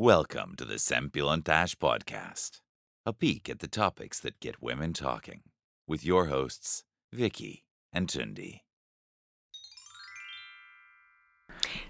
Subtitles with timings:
[0.00, 2.60] Welcome to the Sempilontash Podcast,
[3.04, 5.40] a peek at the topics that get women talking,
[5.88, 8.60] with your hosts, Vicky and Tundi.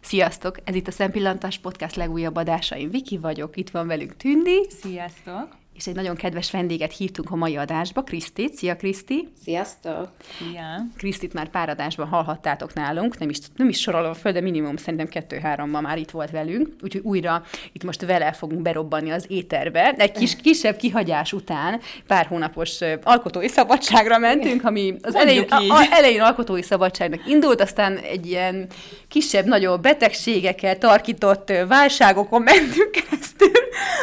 [0.00, 0.56] Sziasztok!
[0.64, 2.76] Ez itt a Szempillantás Podcast legújabb adása.
[2.76, 4.66] Én Viki vagyok, itt van velünk Tündi.
[4.70, 5.56] Sziasztok!
[5.78, 8.54] És egy nagyon kedves vendéget hívtunk a mai adásba, Krisztit.
[8.54, 9.28] Szia, Kriszti!
[9.42, 10.10] Sziasztok!
[10.38, 10.86] Szia!
[10.96, 15.08] Krisztit már pár adásban hallhattátok nálunk, nem is, nem is sorolom föl, de minimum szerintem
[15.08, 19.94] kettő-hárommal már itt volt velünk, úgyhogy újra itt most vele fogunk berobbanni az éterbe.
[19.96, 25.86] Egy kis, kisebb kihagyás után pár hónapos alkotói szabadságra mentünk, ami az elején, a, a,
[25.90, 28.66] elején alkotói szabadságnak indult, aztán egy ilyen
[29.08, 33.57] kisebb-nagyobb betegségekkel tarkított válságokon mentünk keresztül,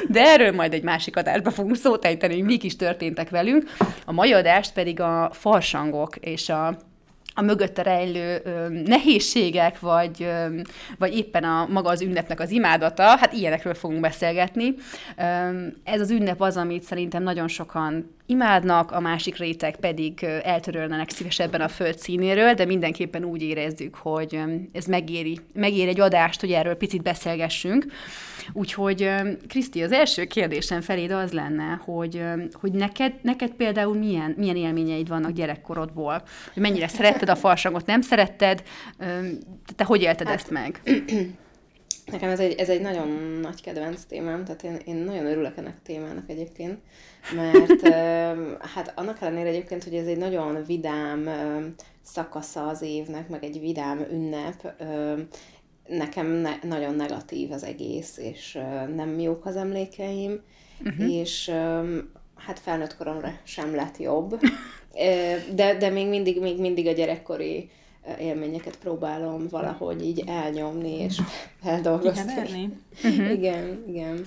[0.08, 3.63] de erről majd egy másik adásba fogunk szót ejteni, hogy mik is történtek velünk.
[4.05, 6.77] A mai adást pedig a farsangok és a
[7.38, 10.59] a mögötte rejlő ö, nehézségek, vagy, ö,
[10.98, 14.73] vagy éppen a maga az ünnepnek az imádata, hát ilyenekről fogunk beszélgetni.
[15.17, 15.23] Ö,
[15.84, 21.61] ez az ünnep az, amit szerintem nagyon sokan imádnak, a másik réteg pedig eltörölnenek szívesebben
[21.61, 24.39] a föld színéről, de mindenképpen úgy érezzük, hogy
[24.72, 27.86] ez megéri, megéri egy adást, hogy erről picit beszélgessünk.
[28.54, 29.10] Úgyhogy,
[29.48, 35.08] Kriszti, az első kérdésem feléd az lenne, hogy, hogy neked, neked például milyen, milyen élményeid
[35.08, 36.24] vannak gyerekkorodból?
[36.54, 38.64] Hogy mennyire szeretted a farsangot, nem szeretted?
[39.76, 40.82] Te hogy élted ezt meg?
[42.12, 43.08] Nekem ez egy, ez egy nagyon
[43.42, 46.78] nagy kedvenc témám, tehát én, én nagyon örülök ennek a témának egyébként,
[47.36, 47.88] mert
[48.76, 51.30] hát annak ellenére egyébként, hogy ez egy nagyon vidám
[52.02, 54.82] szakasza az évnek, meg egy vidám ünnep,
[55.88, 58.59] nekem ne, nagyon negatív az egész, és
[58.95, 60.42] nem jók az emlékeim,
[60.86, 61.11] uh-huh.
[61.11, 61.50] és
[62.36, 64.39] hát felnőtt koromra sem lett jobb,
[65.55, 67.69] de, de még mindig, még mindig a gyerekkori
[68.19, 71.22] élményeket próbálom valahogy így elnyomni és
[71.61, 72.22] feldolgozni.
[72.22, 72.77] Kiheverni?
[73.33, 74.25] Igen, igen.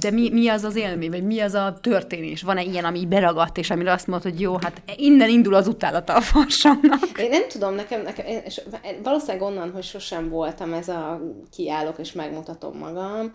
[0.00, 2.42] De mi, mi az az élmény, vagy mi az a történés?
[2.42, 6.14] Van-e ilyen, ami beragadt, és amire azt mondod, hogy jó, hát innen indul az utálata
[6.14, 7.18] a farsangnak?
[7.20, 8.60] Én nem tudom, nekem, nekem én- és
[9.02, 11.20] valószínűleg onnan, hogy sosem voltam ez a
[11.56, 13.34] kiállok és megmutatom magam,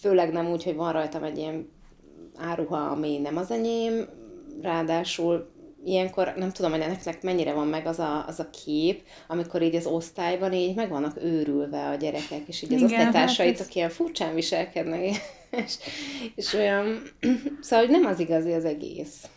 [0.00, 1.68] főleg nem úgy, hogy van rajtam egy ilyen
[2.36, 4.06] áruha, ami nem az enyém,
[4.62, 9.62] ráadásul ilyenkor nem tudom, hogy ennek mennyire van meg az a, az a kép, amikor
[9.62, 13.68] így az osztályban így meg vannak őrülve a gyerekek, és így az Igen, osztálytársaitok hát
[13.68, 15.00] ez- ilyen furcsán viselkednek,
[15.50, 15.76] és,
[16.34, 17.02] és olyan,
[17.60, 19.28] szóval, hogy nem az igazi az egész.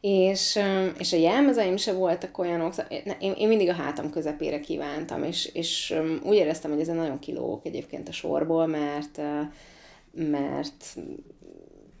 [0.00, 2.74] És, öm, és a jelmezeim se voltak olyanok,
[3.18, 7.66] én, én mindig a hátam közepére kívántam, és, és úgy éreztem, hogy ezen nagyon kilógok
[7.66, 9.20] egyébként a sorból, mert,
[10.12, 10.96] mert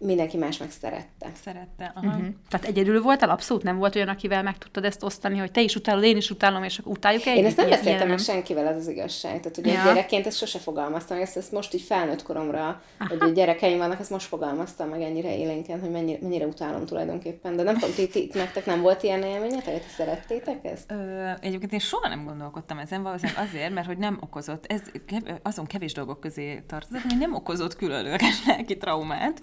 [0.04, 1.30] mindenki más meg szerette.
[1.44, 1.92] Szerette.
[1.94, 2.06] Aha.
[2.06, 2.24] Uh-huh.
[2.48, 5.74] Tehát egyedül voltál, abszolút nem volt olyan, akivel meg tudtad ezt osztani, hogy te is
[5.76, 7.38] utálod, én is utálom, és akkor utáljuk együtt.
[7.38, 9.40] Én ezt nem beszéltem meg senkivel, ez az igazság.
[9.40, 9.84] Tehát ugye Ja.
[9.84, 13.14] gyerekként ezt sose fogalmaztam, ezt, ezt most így felnőtt koromra, Aha.
[13.18, 17.56] hogy gyerekeim vannak, ezt most fogalmaztam meg ennyire élénken, hogy mennyire, mennyire utálom tulajdonképpen.
[17.56, 20.90] De nem tudom, ti, ti, nektek nem volt ilyen élményetek, hogy ti szerettétek ezt?
[20.90, 25.40] Ö, egyébként én soha nem gondolkodtam ezen, valószínűleg azért, mert hogy nem okozott, ez kev-
[25.42, 29.42] azon kevés dolgok közé tartozik, hogy nem okozott különleges lelki traumát.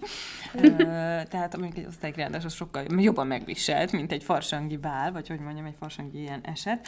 [1.30, 5.66] Tehát mondjuk egy osztálykirádás az sokkal jobban megviselt, mint egy farsangi bál, vagy hogy mondjam,
[5.66, 6.88] egy farsangi ilyen eset.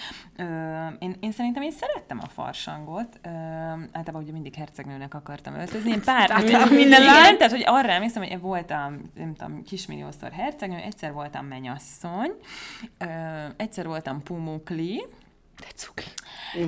[0.99, 3.19] Én, én szerintem én szerettem a farsangot,
[3.91, 5.91] általában ugye mindig hercegnőnek akartam öltözni.
[5.91, 7.37] Én pár, minden igen, lány.
[7.37, 12.31] tehát hogy arra emlékszem, hogy én voltam, nem tudom, kismilliószor hercegnő, egyszer voltam menyasszony,
[13.57, 15.05] egyszer voltam pumukli,
[15.59, 16.03] De cuki.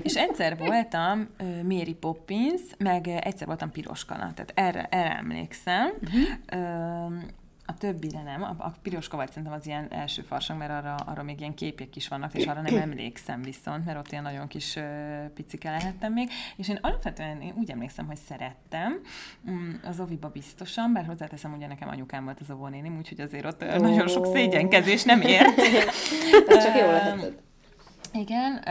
[0.04, 5.92] és egyszer voltam ö, Mary Poppins, meg ö, egyszer voltam piroskana, tehát erre, erre emlékszem.
[6.02, 6.62] Uh-huh.
[6.62, 7.16] Ö,
[7.68, 8.44] a többire nem.
[8.44, 11.96] A, a piroska volt szerintem az ilyen első farsang, mert arra, arra még ilyen képek
[11.96, 14.82] is vannak, és arra nem emlékszem viszont, mert ott ilyen nagyon kis ö,
[15.34, 16.30] picike lehettem még.
[16.56, 19.00] És én alapvetően én úgy emlékszem, hogy szerettem.
[19.50, 23.62] Mm, Az oviba biztosan, bár hozzáteszem, ugye nekem anyukám volt az óvónénim, úgyhogy azért ott
[23.62, 25.56] ö, nagyon sok szégyenkezés nem ért.
[26.64, 27.44] Csak jó Öm, lehetett.
[28.16, 28.64] Igen,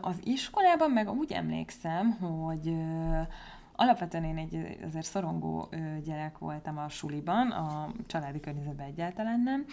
[0.00, 2.74] az iskolában meg úgy emlékszem, hogy
[3.76, 5.68] alapvetően én egy azért szorongó
[6.04, 9.64] gyerek voltam a suliban, a családi környezetben egyáltalán nem,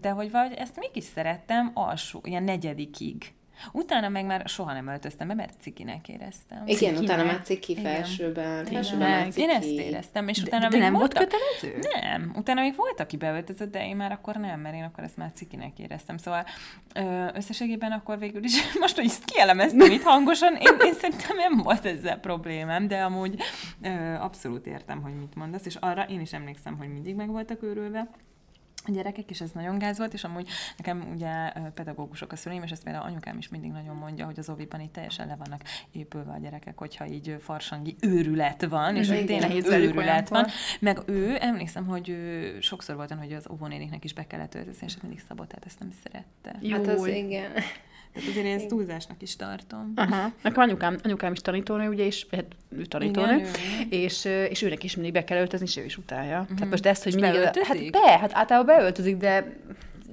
[0.00, 3.34] de hogy valahogy ezt mégis szerettem alsó, ilyen negyedikig.
[3.72, 6.62] Utána meg már soha nem öltöztem be, mert cikinek éreztem.
[6.66, 7.00] Igen, Cikinek.
[7.02, 9.40] utána már ciki felsőben, felsőben már ciki.
[9.40, 11.78] Én ezt éreztem, és De, utána de még nem volt kötelező?
[12.00, 15.16] nem, utána még volt, aki beöltözött, de én már akkor nem, mert én akkor ezt
[15.16, 16.16] már cikinek éreztem.
[16.16, 16.44] Szóval
[17.34, 21.84] összességében akkor végül is, most, hogy ezt kielemeztem itt hangosan, én, én szerintem nem volt
[21.84, 23.40] ezzel problémám, de amúgy
[23.82, 27.62] ö, abszolút értem, hogy mit mondasz, és arra én is emlékszem, hogy mindig meg voltak
[27.62, 28.08] őrülve.
[28.86, 32.70] A gyerekek, és ez nagyon gáz volt, és amúgy nekem ugye pedagógusok a szüleim, és
[32.70, 36.32] ezt például anyukám is mindig nagyon mondja, hogy az oviban itt teljesen le vannak épülve
[36.32, 40.46] a gyerekek, hogyha így farsangi őrület van, és hogy tényleg őrület van.
[40.80, 44.96] Meg ő, emlékszem, hogy ő sokszor volt hogy az óvónéniknek is be kellett öltözni, és
[45.02, 46.56] mindig szabott, tehát ezt nem szerette.
[46.60, 46.76] Jó.
[46.76, 47.52] Hát az igen.
[48.14, 49.92] Tehát azért én ezt túlzásnak is tartom.
[49.94, 50.32] Aha.
[50.42, 52.44] Nekem anyukám, anyukám is tanítónő, ugye, és hát
[52.76, 53.52] ő tanítónő, Igen,
[53.90, 56.40] és, és őnek is mindig be kell öltözni, és ő is utálja.
[56.40, 56.56] Uh-huh.
[56.56, 57.40] Tehát most ezt, hogy mindig...
[57.40, 59.56] Hát be, hát általában beöltözik, de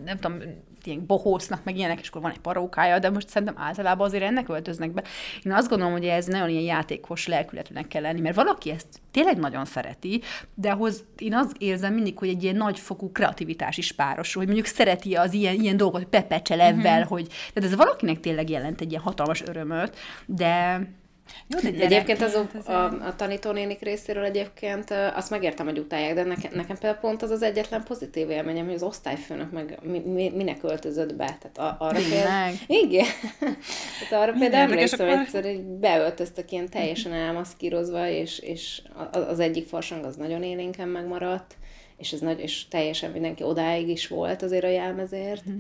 [0.06, 0.39] nem tudom,
[0.87, 4.49] ilyen bohósznak, meg ilyenek, és akkor van egy parókája, de most szerintem általában azért ennek
[4.49, 5.03] öltöznek be.
[5.43, 9.37] Én azt gondolom, hogy ez nagyon ilyen játékos lelkületűnek kell lenni, mert valaki ezt tényleg
[9.37, 10.21] nagyon szereti,
[10.53, 14.75] de ahhoz én azt érzem mindig, hogy egy ilyen nagyfokú kreativitás is párosul, hogy mondjuk
[14.75, 17.09] szereti az ilyen, ilyen dolgokat, hogy pepecsel ebben, uh-huh.
[17.09, 20.81] hogy tehát ez valakinek tényleg jelent egy ilyen hatalmas örömöt, de
[21.47, 26.23] jó, de gyerek, egyébként az, a, a tanítónénik részéről egyébként azt megértem, hogy utálják, de
[26.23, 30.31] nekem, nekem például pont az az egyetlen pozitív élményem, hogy az osztályfőnök meg mi, mi,
[30.35, 31.37] minek öltözött be.
[31.39, 33.05] Tehát arra például, igen.
[34.09, 38.81] Tehát arra például emlékszem, hogy egyszer egy beöltöztek ilyen teljesen elmaszkírozva, és, és
[39.11, 41.55] az egyik farsang az nagyon élénken megmaradt,
[41.97, 45.49] és ez nagy, és teljesen mindenki odáig is volt azért a jelmezért.
[45.49, 45.57] Mm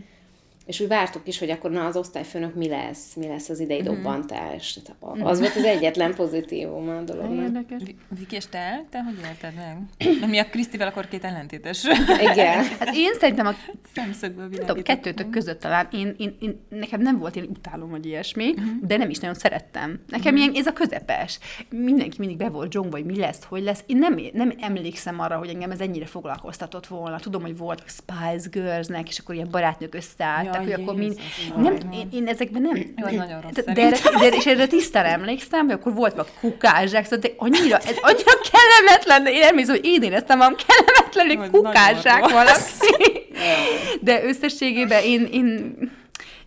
[0.71, 3.81] és úgy vártuk is, hogy akkor na az osztályfőnök mi lesz, mi lesz az idei
[3.81, 3.93] mm-hmm.
[3.93, 4.79] dobbantás.
[4.83, 7.65] Tehát az volt az egyetlen pozitívum a dolognak.
[8.07, 8.85] Viki, és te?
[8.89, 10.29] Te hogy élted meg?
[10.29, 11.83] Mi a Krisztivel akkor két ellentétes.
[12.31, 12.63] Igen.
[12.79, 13.55] Hát én szerintem a
[13.93, 18.49] szemszögből tudom, kettőtök között talán én, én, én, nekem nem volt én utálom, hogy ilyesmi,
[18.49, 18.87] uh-huh.
[18.87, 19.99] de nem is nagyon szerettem.
[20.07, 20.39] Nekem uh-huh.
[20.39, 21.39] ilyen, ez a közepes.
[21.69, 23.83] Mindenki mindig be volt zsongva, hogy mi lesz, hogy lesz.
[23.85, 27.19] Én nem, nem emlékszem arra, hogy engem ez ennyire foglalkoztatott volna.
[27.19, 31.19] Tudom, hogy volt Spice Girlsnek, és akkor ilyen barátnők összeálltak, hogy akkor mind...
[31.57, 32.75] Nem, én, én ezekben nem...
[32.95, 37.03] Jó, nagyon rossz de, de, de, és erre tisztán emlékszem, hogy akkor volt valami kukázsák,
[37.03, 41.49] szóval de annyira, ez annyira kellemetlen, én nem hiszem, hogy én éreztem magam kellemetlen, hogy
[41.49, 42.49] kukázsák valami.
[44.01, 45.77] De összességében én, én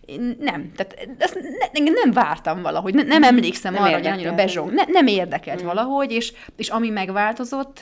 [0.05, 1.39] én nem, tehát ezt
[1.73, 5.63] ne, nem vártam valahogy, ne, nem emlékszem nem arra, hogy annyira bezsong, ne, nem érdekelt
[5.63, 5.65] mm.
[5.65, 7.79] valahogy, és, és ami megváltozott,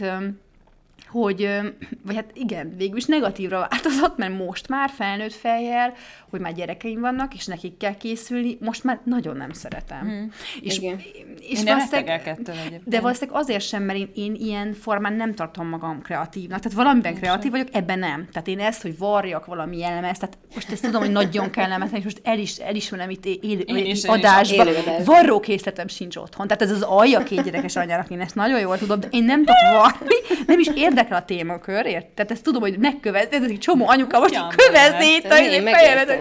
[1.13, 1.49] hogy,
[2.05, 5.93] vagy hát igen, végül is negatívra változott, mert most már felnőtt fejjel,
[6.29, 9.99] hogy már gyerekeim vannak, és nekik kell készülni, most már nagyon nem szeretem.
[9.99, 10.31] Hmm.
[10.61, 11.01] És, igen.
[11.39, 16.01] és én valószínűleg, de valószínűleg azért sem, mert én, én ilyen formán nem tartom magam
[16.01, 16.59] kreatívnak.
[16.59, 17.51] Tehát valamiben kreatív sem.
[17.51, 18.27] vagyok, ebben nem.
[18.31, 22.03] Tehát én ezt, hogy varjak valami jellemezt, tehát most ezt tudom, hogy nagyon kellemetlen, és
[22.03, 24.65] most el is, elismerem itt él, én is, adásba.
[25.05, 26.47] Varrókészletem sincs otthon.
[26.47, 29.39] Tehát ez az alja két gyerekes anyának, én ezt nagyon jól tudom, de én nem
[29.39, 30.15] tudok varni,
[30.47, 32.05] nem is érdekel a témakör, ért?
[32.05, 36.19] Tehát ezt tudom, hogy megkövezni, ez egy csomó anyuka most kövezni itt a fejemet,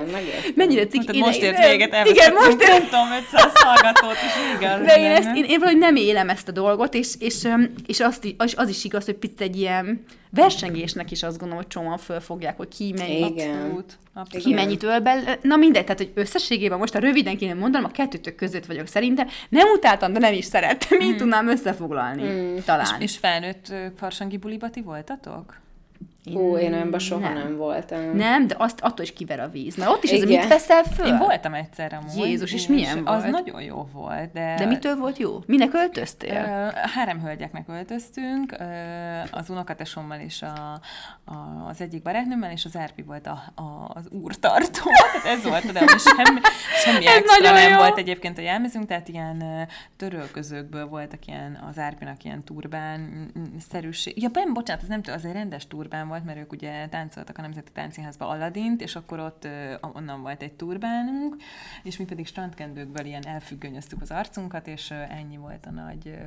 [0.54, 1.06] Mennyire ciki.
[1.06, 2.68] Hát most ért véget, igen, most ért.
[2.68, 4.84] Nem tudom, 500 hallgatót is igen.
[4.84, 7.48] De én, ezt, én, én valahogy nem élem ezt a dolgot, és, és,
[7.86, 11.72] és azt, az, az is igaz, hogy picit egy ilyen versengésnek is azt gondolom, hogy
[11.72, 13.22] csomóan fölfogják, hogy ki mennyi.
[13.22, 13.98] Abszolút.
[14.14, 14.46] Abszolút.
[14.46, 15.38] Ki mennyit öl be.
[15.42, 19.28] Na mindegy, tehát hogy összességében most a röviden kéne mondanom, a kettőtök között vagyok szerintem.
[19.48, 21.00] Nem utáltam, de nem is szerettem.
[21.00, 21.16] Így mm.
[21.16, 22.22] tudnám összefoglalni.
[22.22, 22.56] Mm.
[22.64, 23.00] Talán.
[23.00, 25.61] És, és felnőtt farsangi bulibati voltatok?
[26.24, 27.32] Én Ó, én olyanban soha nem.
[27.32, 28.16] nem voltam.
[28.16, 29.76] Nem, de azt attól is kiver a víz.
[29.76, 30.22] Mert ott is Igen.
[30.22, 31.06] az, mit veszel föl?
[31.06, 32.26] Én voltam egyszer amúgy.
[32.26, 33.24] Jézus, és milyen és volt?
[33.24, 34.32] Az nagyon jó volt.
[34.32, 35.38] De, de mitől volt jó?
[35.46, 36.72] Minek öltöztél?
[36.94, 38.56] Hárem hölgyeknek öltöztünk,
[39.30, 40.80] az unokatesommal és a,
[41.24, 44.90] a, az egyik barátnőmmel, és az Árpi volt a, a, az úrtartó.
[45.12, 46.40] Tehát ez volt, de semmi,
[46.84, 47.76] semmi ez extra nem jó.
[47.76, 53.30] volt egyébként a jelmezünk, tehát ilyen törölközőkből voltak ilyen, az Árpinak ilyen turbán
[53.70, 54.22] szerűség.
[54.22, 57.38] Ja, ben, bocsánat, ez nem tudom, az egy rendes turbán volt, mert ők ugye táncoltak
[57.38, 59.48] a Nemzeti Táncszínházba Aladint, és akkor ott
[59.94, 61.36] onnan volt egy turbánunk,
[61.82, 66.18] és mi pedig strandkendőkből ilyen elfüggönyöztük az arcunkat, és ennyi volt a nagy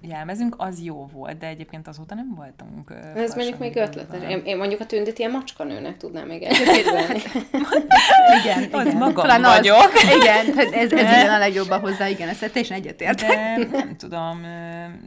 [0.00, 0.54] jelmezünk.
[0.58, 2.94] Az jó volt, de egyébként azóta nem voltunk.
[3.14, 4.30] Ez mondjuk még ötletes.
[4.30, 7.22] Én, én mondjuk a tündét ilyen macskanőnek tudnám még elképzelni.
[8.42, 8.96] igen, az igen.
[8.96, 9.92] magam Talán vagyok.
[9.94, 13.28] Az, igen, ez, ez igen a legjobban hozzá, igen, ezt teljesen egyetértek.
[13.28, 14.46] De nem tudom,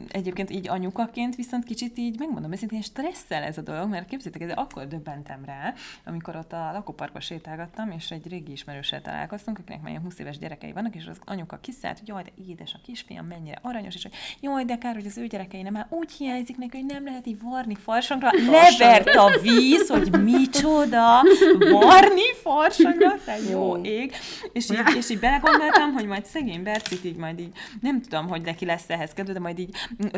[0.08, 4.64] egyébként így anyukaként viszont kicsit így, megmondom őszintén, stresszel ez a dolog, mert képzeljétek, ez
[4.64, 5.74] akkor döbbentem rá,
[6.06, 10.72] amikor ott a lakóparkba sétálgattam, és egy régi ismerőssel találkoztunk, akinek már 20 éves gyerekei
[10.72, 14.12] vannak, és az anyuka kiszállt, hogy jaj, de édes a kisfiam, mennyire aranyos, és hogy
[14.40, 17.26] jaj, de kár, hogy az ő gyerekei nem már úgy hiányzik neki, hogy nem lehet
[17.26, 18.30] így varni farsangra.
[18.50, 21.22] Levert a víz, hogy micsoda,
[21.70, 24.14] varni farsangra, tehát jó ég.
[24.52, 28.42] És így, és így belegondoltam, hogy majd szegény Bercit így majd így, nem tudom, hogy
[28.42, 29.76] neki lesz ehhez kedve, de majd így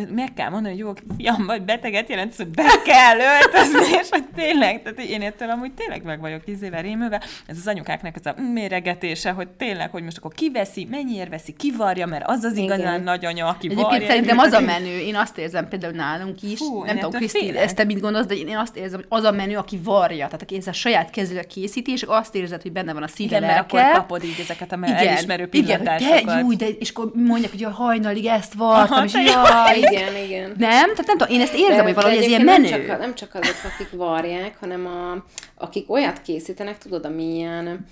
[0.08, 4.24] meg kell mondani, hogy jó, fiam, vagy beteget jelent, hogy be kell öltözni és hogy
[4.34, 7.22] tényleg, tehát én ettől amúgy tényleg meg vagyok izével rémülve.
[7.46, 12.06] Ez az anyukáknak ez a méregetése, hogy tényleg, hogy most akkor kiveszi, mennyiért veszi, kivarja,
[12.06, 13.02] mert az az igazán Igen.
[13.02, 14.06] nagy anya, aki Egyébként varja.
[14.06, 17.76] szerintem az a menő, én azt érzem például nálunk is, Hú, nem tudom, Kriszti, ezt
[17.76, 20.56] te mit gondolsz, de én azt érzem, hogy az a menő, aki varja, tehát aki
[20.56, 23.72] ezt a saját kezűleg készíti, és azt érzed, hogy benne van a szíve, Igen, mert
[23.72, 23.88] lelke.
[23.88, 26.24] akkor kapod így ezeket a igen, elismerő igen, pillantásokat.
[26.24, 30.16] de jó, de, és akkor mondják, hogy a hajnalig ezt vartam, Aha, és jaj, Igen,
[30.24, 30.54] igen.
[30.56, 30.90] nem?
[30.90, 32.68] Tehát nem tudom, én ezt érzem, hogy valahogy ez ilyen menő.
[32.70, 37.86] Nem csak, nem csak azok, akik varják, hanem a, akik olyat készítenek, tudod, amilyen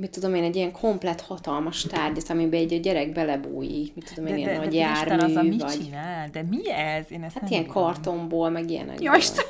[0.00, 4.32] mit tudom én, egy ilyen komplet hatalmas tárgyat, amiben egy gyerek belebújik, mit tudom én,
[4.32, 6.28] De, ilyen de, nagy de Isten, jármű, az a mit vagy csinál?
[6.32, 7.04] De mi ez?
[7.10, 7.82] Én ezt hát nem ilyen tudom.
[7.82, 9.00] kartonból, meg ilyenek.
[9.00, 9.44] Ja, Isten.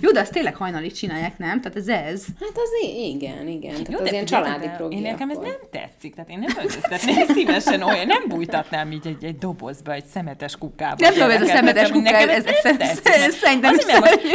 [0.00, 1.60] Jó, de azt tényleg hajnalig csinálják, nem?
[1.60, 2.24] Tehát ez ez.
[2.40, 3.70] Hát az igen, igen.
[3.70, 6.56] Tehát Jó, az de ilyen családi progi Én nekem ez nem tetszik, tehát én nem
[6.58, 10.96] öltöztetném szívesen olyan, nem bújtatnám így egy, egy dobozba, egy szemetes kukába.
[10.98, 13.74] Nem tudom, ez a szemetes nekem ez- ez- nem ez- szerintem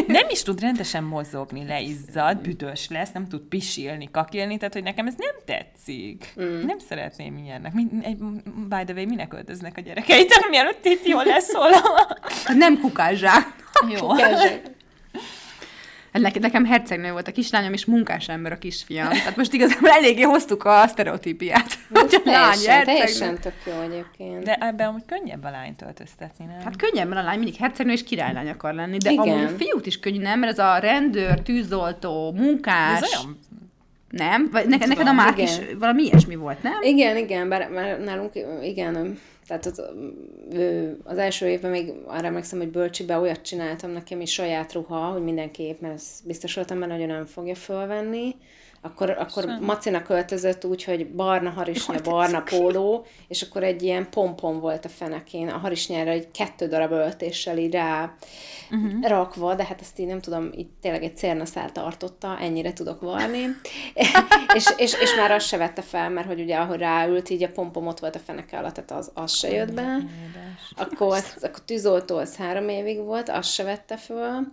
[0.07, 5.07] nem is tud rendesen mozogni, leizzad, büdös lesz, nem tud pisilni, kakélni, tehát hogy nekem
[5.07, 6.33] ez nem tetszik.
[6.41, 6.65] Mm.
[6.65, 7.73] Nem szeretném ilyennek.
[7.73, 8.17] Mi, egy,
[8.69, 11.51] by the way, minek öltöznek a gyerekeit, mielőtt itt jól lesz.
[11.51, 13.55] Tehát nem kukázsák.
[13.89, 14.07] Jó.
[14.07, 14.61] Kezsek.
[16.21, 19.09] Nekem, hercegnő volt a kislányom, és munkás ember a kisfiam.
[19.09, 21.77] Tehát most igazából eléggé hoztuk a sztereotípiát.
[21.93, 22.99] Hogy a lány Teljesen, hercegnő.
[22.99, 24.43] teljesen tök jó egyébként.
[24.43, 26.59] De ebben amúgy könnyebb a lányt öltöztetni, nem?
[26.63, 29.27] Hát könnyebben a lány mindig hercegnő és királylány akar lenni, de Igen.
[29.27, 30.39] amúgy a fiút is könnyű, nem?
[30.39, 33.01] Mert ez a rendőr, tűzoltó, munkás...
[33.01, 33.39] ez olyan
[34.09, 34.49] Nem?
[34.51, 36.81] Vagy neked, neked a márk is valami ilyesmi volt, nem?
[36.81, 38.31] Igen, igen, bár, bár nálunk,
[38.63, 39.81] igen, tehát az,
[41.03, 45.23] az első évben még arra emlékszem, hogy bölcsibe olyat csináltam nekem is saját ruha, hogy
[45.23, 48.35] mindenképp, mert biztos voltam benne, hogy ő nem fogja fölvenni.
[48.81, 54.59] Akkor, akkor Macinak költözött úgy, hogy barna harisnya, barna póló, és akkor egy ilyen pompon
[54.59, 58.13] volt a fenekén, a harisnyára egy kettő darab öltéssel így rá
[58.71, 59.07] uh-huh.
[59.07, 63.45] rakva, de hát ezt így nem tudom, így tényleg egy cérnaszál tartotta, ennyire tudok varni.
[64.55, 67.49] és, és, és, már azt se vette fel, mert hogy ugye ahogy ráült, így a
[67.49, 69.97] pompom ott volt a feneke alatt, tehát az, az se jött be.
[70.75, 74.47] Akkor, akkor tűzoltó az három évig volt, azt se vette föl.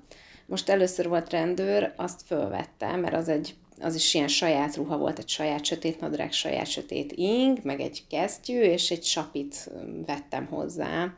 [0.46, 5.18] Most először volt rendőr, azt fölvette, mert az egy az is ilyen saját ruha volt,
[5.18, 10.46] egy saját sötét nadrág, saját sötét ing, meg egy kesztyű, és egy sapit öm, vettem
[10.46, 11.14] hozzá,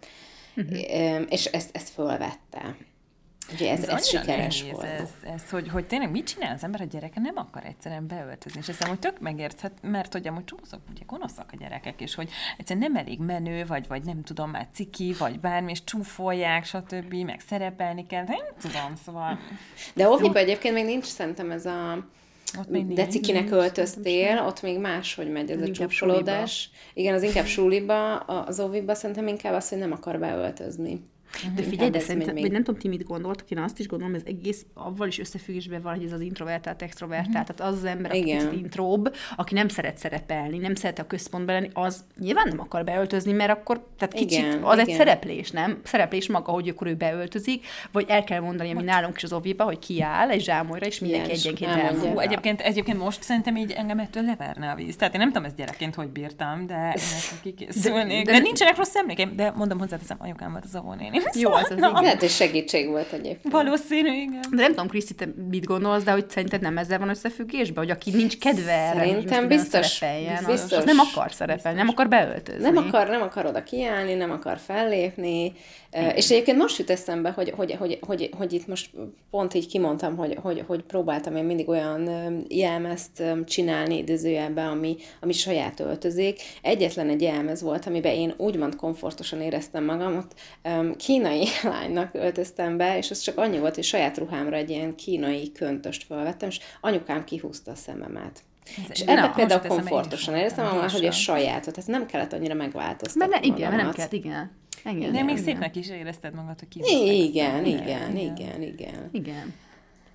[0.56, 1.22] uh-huh.
[1.28, 2.76] és ezt, ezt fölvette.
[3.52, 4.86] Ugye ez, ez, ez sikeres nehéz volt.
[4.86, 8.60] Ez, ez hogy, hogy tényleg mit csinál az ember, a gyereke nem akar egyszerűen beöltözni.
[8.60, 12.30] És ezt hogy tök megérthet, mert hogy amúgy csomószok ugye gonoszak a gyerekek, és hogy
[12.58, 17.14] egyszerűen nem elég menő, vagy, vagy nem tudom, már ciki, vagy bármi, és csúfolják, stb.,
[17.14, 19.38] meg szerepelni kell, de nem tudom, szóval
[19.94, 22.06] De óviba egyébként még nincs szerintem ez a
[22.58, 23.12] ott még de nincs.
[23.12, 26.70] cikinek öltöztél, ott még máshogy megy ez a inkább csúfolódás.
[26.94, 31.00] Igen, az inkább suliba, az óviba szerintem inkább az, hogy nem akar beöltözni.
[31.54, 34.12] De figyelj, de szerintem, még- vagy nem tudom, ti mit gondoltok, én azt is gondolom,
[34.14, 37.84] hogy ez egész avval is összefüggésben van, hogy ez az introvertált, extrovertált, tehát az az
[37.84, 38.38] ember, aki Igen.
[38.48, 42.84] kicsit intróbb, aki nem szeret szerepelni, nem szeret a központban lenni, az nyilván nem akar
[42.84, 44.98] beöltözni, mert akkor, tehát kicsit, Igen, az egy igen.
[44.98, 45.80] szereplés, nem?
[45.84, 49.64] Szereplés maga, hogy akkor ő beöltözik, vagy el kell mondani, ami nálunk is az oviba,
[49.64, 51.88] hogy kiáll egy zsámolyra, és mindenki egyenként elmondja.
[51.90, 52.12] elmondja.
[52.12, 54.96] Hú, egyébként, egyébként most szerintem így engem ettől leverne a víz.
[54.96, 58.24] Tehát én nem tudom ezt gyerekként, hogy bírtam, de én ezt kikészülnék.
[58.24, 60.74] De, de- de, nincsenek rossz emlékeim, de mondom hozzáteszem, anyukám volt az
[61.18, 61.40] óvónéni.
[61.40, 62.02] Jó, az az igen.
[62.02, 63.52] Lehet, hogy segítség volt egyébként.
[63.52, 64.40] Valószínű, igen.
[64.50, 67.92] De nem tudom, Kriszti, te mit gondolsz, de hogy szerinted nem ezzel van összefüggésben, hogy
[67.92, 70.00] aki nincs kedve erre, Szerintem biztos-
[70.46, 72.62] biztos- az nem akar szerepelni, nem akar beöltözni.
[72.62, 75.52] Nem akar, nem akar oda kiállni, nem akar fellépni,
[75.92, 78.90] Ö, és egyébként most jut eszembe, hogy, hogy, hogy, hogy, hogy itt most
[79.30, 82.10] pont így kimondtam, hogy, hogy, hogy próbáltam én mindig olyan
[82.48, 86.40] jelmezt csinálni idézőjelben, ami, ami saját öltözik.
[86.62, 90.32] Egyetlen egy jelmez volt, amiben én úgymond komfortosan éreztem magam, ott
[91.08, 95.52] kínai lánynak öltöztem be, és az csak annyi volt, hogy saját ruhámra egy ilyen kínai
[95.52, 98.40] köntöst felvettem, és anyukám kihúzta a szememet.
[98.88, 103.28] És Na, ebben például komfortosan éreztem, magam, hogy a sajátot, tehát nem kellett annyira megváltoztatni
[103.28, 104.50] Mert ne, igen, mert nem kellett, igen.
[104.84, 105.44] Igen, De még igen.
[105.44, 107.66] szépnek is érezted magad, hogy kihozták a Igen, szemed.
[107.66, 109.08] igen, igen, igen.
[109.12, 109.54] Igen.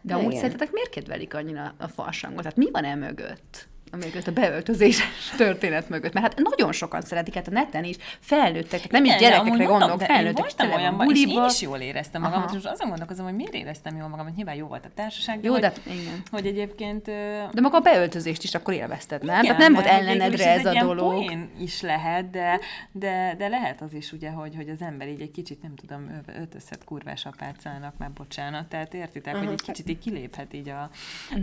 [0.02, 0.40] De amúgy igen.
[0.40, 2.42] szerintetek miért kedvelik annyira a farsangot?
[2.42, 3.68] Tehát mi van e mögött?
[3.94, 6.14] A mögött, a beöltözéses történet mögött.
[6.14, 10.02] Mert hát nagyon sokan szeretik, hát a neten is, felnőttek, nem is amúgy gyerekekre gondolok,
[10.02, 12.48] én felnőttek, is voltam van olyanban, és én is jól éreztem magam, Aha.
[12.48, 15.40] és most azon gondolkozom, hogy miért éreztem jól magam, hogy nyilván jó volt a társaság,
[15.40, 16.24] de Jó, hogy, de igen.
[16.32, 17.06] hogy egyébként...
[17.52, 19.44] De maga a beöltözést is akkor élvezted, nem?
[19.44, 21.14] igen, Tehát nem volt is ellenedre ez egy a dolog.
[21.14, 22.60] poén is lehet, de,
[22.92, 26.24] de, de lehet az is ugye, hogy, hogy az ember így egy kicsit, nem tudom,
[26.38, 30.90] öltözhet kurvás apácának, már bocsánat, tehát értitek, hogy egy kicsit így kiléphet így a,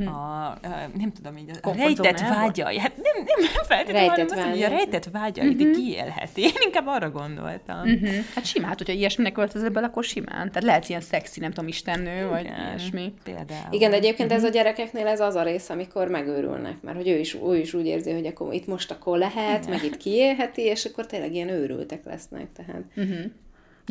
[0.05, 0.59] a, a
[0.95, 2.79] nem tudom, így a rejtett vágyai.
[2.79, 4.77] Hát nem, nem feltétlenül, Rejtett hanem az, hogy a vágyai.
[4.85, 5.77] rejtett vágyait uh-huh.
[5.77, 6.43] kiélheti.
[6.43, 7.81] Én inkább arra gondoltam.
[7.81, 8.11] Uh-huh.
[8.35, 10.49] Hát simán, hát, hogyha ilyesminek öltözöl bele, akkor simán.
[10.49, 13.13] Tehát lehet ilyen szexi, nem tudom, istennő, vagy Igen, ilyesmi.
[13.25, 13.69] Például.
[13.71, 14.39] Igen, de egyébként Mhm.
[14.39, 17.75] ez a gyerekeknél ez az a rész, amikor megőrülnek, mert hogy ő is, ő is
[17.75, 21.49] úgy érzi, hogy akkor itt most akkor lehet, meg itt kiélheti, és akkor tényleg ilyen
[21.49, 22.47] őrültek lesznek.
[22.53, 22.83] Tehát.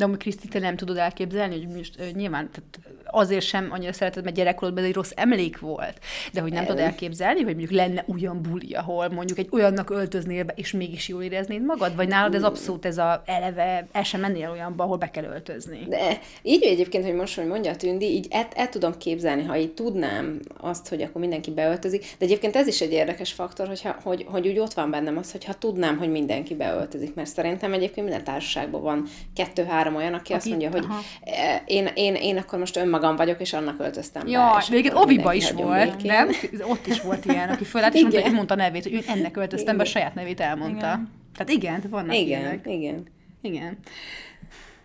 [0.00, 4.24] De amúgy Kriszti, te nem tudod elképzelni, hogy most, nyilván tehát azért sem annyira szereted,
[4.24, 5.98] mert gyerekkorodban egy rossz emlék volt,
[6.32, 10.44] de hogy nem tudod elképzelni, hogy mondjuk lenne olyan buli, ahol mondjuk egy olyannak öltöznél
[10.44, 14.20] be, és mégis jól éreznéd magad, vagy nálad ez abszolút ez a eleve, el sem
[14.20, 15.86] mennél olyanba, ahol be kell öltözni.
[15.88, 19.56] De így egyébként, hogy most, hogy mondja a Tündi, így el, el tudom képzelni, ha
[19.56, 23.96] így tudnám azt, hogy akkor mindenki beöltözik, de egyébként ez is egy érdekes faktor, hogyha,
[24.02, 28.06] hogy, hogy úgy ott van bennem az, hogyha tudnám, hogy mindenki beöltözik, mert szerintem egyébként
[28.06, 31.00] minden társaságban van kettő-három olyan, aki, azt Aki- mondja, hogy aha.
[31.24, 34.30] eh, én, én, én akkor most önmagam vagyok, és annak öltöztem be.
[34.30, 36.12] Ja, és de egyébként Oviba mindenki is volt, békén.
[36.12, 36.30] nem?
[36.70, 38.28] Ott is volt ilyen, aki fölállt, és mondta, Igen.
[38.28, 40.86] hogy mondta a nevét, hogy ő ennek öltöztem be, a saját nevét elmondta.
[40.86, 41.10] Igen.
[41.36, 42.60] Tehát igen, vannak Igen, ilyenek.
[42.66, 43.02] igen.
[43.42, 43.78] Igen.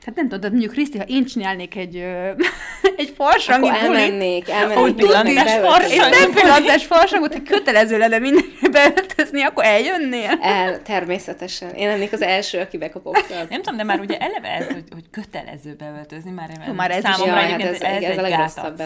[0.05, 2.29] Hát nem tudom, de mondjuk Kriszti, ha én csinálnék egy, ö,
[2.97, 4.75] egy farsangi Akkor bulit, elmennék, elmennék.
[4.85, 6.13] tudni, pillantás és farsang.
[6.13, 10.29] szempillantás farsangot, hogy kötelező lenne mindenre beöltözni, akkor eljönnél?
[10.41, 11.73] El, természetesen.
[11.73, 13.49] Én lennék az első, aki bekopogtat.
[13.49, 16.97] Nem tudom, de már ugye eleve ez, hogy, hogy kötelező beöltözni, már, Hú, már ez
[17.03, 18.79] is- számomra Jaj, hát egyébként ez- ez, ez a egy gátat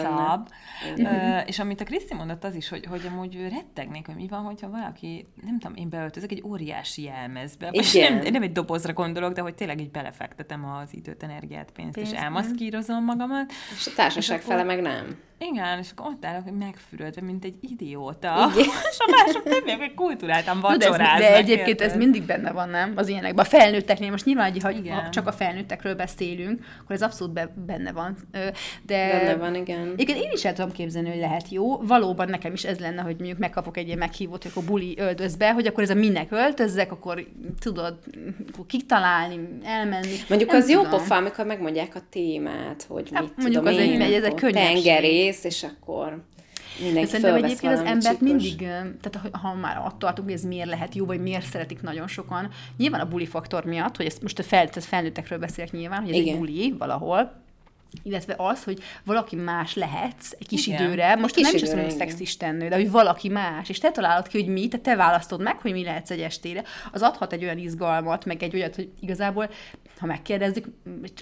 [0.96, 4.40] Ö, és amit a Kriszti mondott az is, hogy, hogy amúgy rettegnék, hogy mi van,
[4.42, 7.68] hogyha valaki, nem tudom, én beöltözök egy óriási jelmezbe.
[7.70, 8.12] Igen.
[8.12, 12.12] nem, nem egy dobozra gondolok, de hogy tényleg így belefektetem az időt, energiát, pénzt, Pénzt,
[12.12, 13.52] és elmaszkírozom magamat.
[13.76, 15.16] És a társaság És akkor- fele meg nem.
[15.52, 18.50] Igen, és akkor ott állok, hogy megfürödve, mint egy idióta.
[18.90, 21.18] és a mások többiek meg kulturáltan No, de, ez, vacsoráznak.
[21.18, 21.98] de egyébként ez érted?
[21.98, 22.92] mindig benne van, nem?
[22.96, 23.44] Az ilyenekben.
[23.44, 25.10] A felnőtteknél most nyilván, hogy ha Igen.
[25.10, 28.16] csak a felnőttekről beszélünk, akkor ez abszolút be, benne van.
[28.82, 29.92] De Benne van, igen.
[29.96, 31.76] Igen, én is el tudom képzelni, hogy lehet jó.
[31.82, 35.36] Valóban nekem is ez lenne, hogy mondjuk megkapok egy ilyen meghívót, hogy akkor buli öltöz
[35.36, 37.24] be, hogy akkor ez a minek öltözzek, akkor
[37.60, 37.98] tudod,
[38.52, 40.14] akkor kitalálni, elmenni.
[40.28, 40.98] Mondjuk Nem az jó tudom.
[40.98, 44.34] pofa, amikor megmondják a témát, hogy Hát, mit mondjuk tudom az én, egy- ez egy
[44.34, 44.76] könnyebbség.
[45.30, 46.08] Tengerész, és akkor
[46.78, 48.20] De mindenki szerintem egyébként az embert csíkos.
[48.20, 48.58] mindig,
[49.00, 52.08] tehát ha- ha már attól tartunk, hogy ez miért lehet jó, vagy miért szeretik nagyon
[52.08, 56.00] sokan, nyilván a buli faktor miatt, hogy ezt most a fel, tehát felnőttekről beszélek nyilván,
[56.00, 56.32] hogy ez Igen.
[56.32, 57.32] egy buli valahol,
[58.02, 60.82] illetve az, hogy valaki más lehetsz egy kis Igen.
[60.82, 62.16] időre, most kis nem is azt időre, mondom, hogy igen.
[62.16, 65.58] szexistennő, de hogy valaki más, és te találod ki, hogy mi, te, te választod meg,
[65.58, 69.50] hogy mi lehetsz egy estére, az adhat egy olyan izgalmat, meg egy olyat, hogy igazából,
[69.98, 70.66] ha megkérdezzük,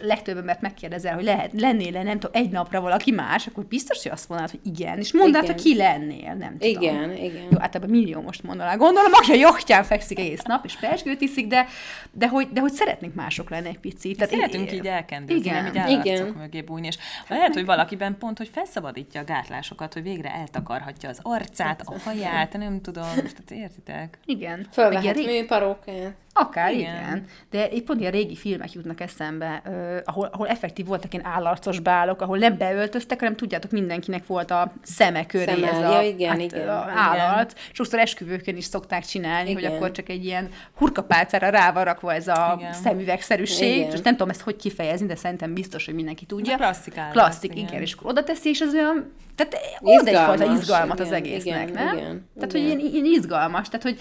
[0.02, 4.12] legtöbb embert megkérdezel, hogy lehet, lennél-e, nem tudom, egy napra valaki más, akkor biztos, hogy
[4.12, 5.34] azt mondanád, hogy igen, és Igen.
[5.34, 6.82] hogy ki lennél, nem tudom.
[6.82, 7.42] Igen, igen.
[7.50, 8.76] Jó, általában millió most mondaná.
[8.76, 11.66] Gondolom, aki a jochtján fekszik egész nap, és persgőt iszik, de,
[12.12, 14.16] de, hogy, de hogy szeretnénk mások lenni egy picit.
[14.16, 15.72] Tehát Szeretünk így elkendőzni, Igen.
[15.72, 16.16] nem így Igen.
[16.16, 21.08] állarcok mögé bújni, és lehet, hogy valakiben pont, hogy felszabadítja a gátlásokat, hogy végre eltakarhatja
[21.08, 24.18] az arcát, a haját, nem tudom, tehát értitek?
[24.24, 24.66] Igen.
[24.72, 26.14] Fölvehet műparókát.
[26.40, 26.94] Akár, igen.
[26.94, 27.24] Igen.
[27.50, 31.80] De itt pont ilyen régi filmek jutnak eszembe, uh, ahol, ahol effektív voltak ilyen állarcos
[31.80, 36.02] bálok, ahol nem beöltöztek, hanem tudjátok, mindenkinek volt a szeme köré Szeme, ez ja, a,
[36.02, 36.96] igen, hát, igen, a igen.
[36.96, 37.52] állarc.
[37.72, 39.62] Sokszor esküvőkön is szokták csinálni, igen.
[39.62, 42.72] hogy akkor csak egy ilyen hurkapálcára rá van rakva ez a Igen.
[42.72, 43.92] szemüvegszerűség, Igen.
[43.92, 46.52] és nem tudom ezt hogy kifejezni, de szerintem biztos, hogy mindenki tudja.
[46.52, 47.68] Ez a klasszik állarc, Klasszik, igen.
[47.68, 47.80] igen.
[47.80, 51.84] és akkor oda teszi, és az olyan, tehát ad egyfajta izgalmat az igen, egésznek, igen,
[51.84, 51.96] nem?
[51.96, 52.66] igen, tehát, igen.
[52.66, 54.00] hogy ilyen, ilyen izgalmas, tehát, hogy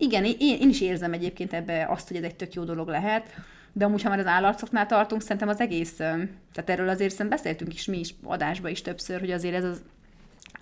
[0.00, 3.34] igen, én, én is érzem egyébként ebbe azt, hogy ez egy tök jó dolog lehet,
[3.72, 7.74] de amúgy, ha már az állarcoknál tartunk, szerintem az egész, tehát erről azért szerintem beszéltünk
[7.74, 9.82] is mi is adásban is többször, hogy azért ez az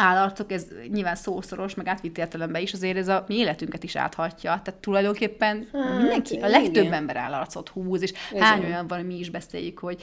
[0.01, 4.61] állarcok, ez nyilván szószoros, meg átvitt értelemben is, azért ez a mi életünket is áthatja.
[4.65, 6.93] Tehát tulajdonképpen hát, mindenki, a legtöbb igen.
[6.93, 10.03] ember állarcot húz, és Ez hány olyan van, mi is beszéljük, hogy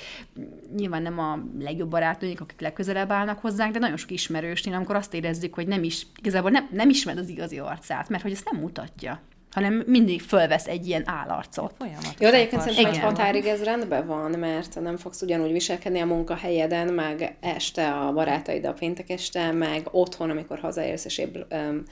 [0.75, 5.13] nyilván nem a legjobb barátnőink, akik legközelebb állnak hozzánk, de nagyon sok ismerősnél, amikor azt
[5.13, 8.61] érezzük, hogy nem is, igazából nem, nem ismered az igazi arcát, mert hogy ezt nem
[8.61, 9.21] mutatja
[9.55, 11.73] hanem mindig fölvesz egy ilyen állarcot.
[11.77, 15.99] Folyamatosan Jó, de egyébként szerintem egy határig ez rendben van, mert nem fogsz ugyanúgy viselkedni
[15.99, 21.35] a munkahelyeden, meg este a barátaid a péntek este, meg otthon, amikor hazaérsz, és épp
[21.51, 21.83] um,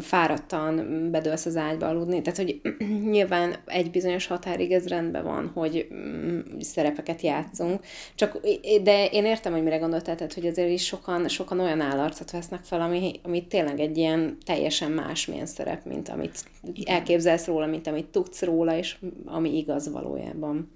[0.00, 2.22] fáradtan bedőlsz az ágyba aludni.
[2.22, 2.60] Tehát, hogy
[3.10, 7.80] nyilván egy bizonyos határig ez rendben van, hogy mm, szerepeket játszunk.
[8.14, 8.40] Csak,
[8.82, 12.64] de én értem, hogy mire gondoltál, tehát, hogy azért is sokan, sokan olyan állarcot vesznek
[12.64, 16.44] fel, ami, ami tényleg egy ilyen teljesen másmilyen szerep, mint amit
[16.88, 20.70] elképzelsz róla, mint amit tudsz róla, és ami igaz valójában.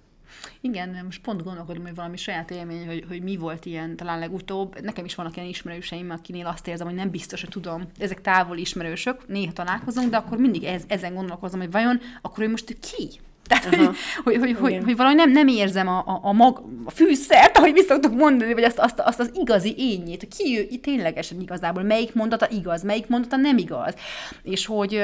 [0.60, 4.80] Igen, most pont gondolkodom, hogy valami saját élmény, hogy, hogy mi volt ilyen talán legutóbb.
[4.80, 7.82] Nekem is vannak ilyen ismerőseim, akinél azt érzem, hogy nem biztos, hogy tudom.
[7.98, 12.50] Ezek távoli ismerősök, néha találkozunk, de akkor mindig ez, ezen gondolkozom, hogy vajon akkor ő
[12.50, 13.08] most ki?
[13.46, 16.90] Tehát, hogy, hogy, hogy, hogy, hogy valahogy nem, nem érzem a, a, a, mag, a
[16.90, 21.40] fűszert, ahogy vissza szoktuk mondani, vagy azt, azt, azt az igazi ényét, ki ő ténylegesen
[21.40, 23.94] igazából, melyik mondata igaz, melyik mondata nem igaz.
[24.42, 25.02] És hogy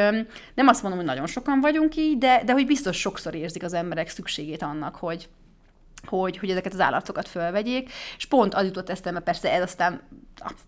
[0.54, 3.72] nem azt mondom, hogy nagyon sokan vagyunk így, de, de hogy biztos sokszor érzik az
[3.72, 5.28] emberek szükségét annak, hogy,
[6.06, 10.00] hogy, hogy ezeket az állatokat fölvegyék, és pont az jutott eszembe, persze ez aztán